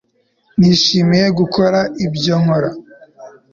Nishimiye 0.57 1.27
gukora 1.39 1.79
ibyo 2.05 2.35
nkora 2.41 2.69